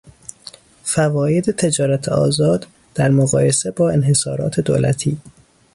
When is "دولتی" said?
4.59-5.17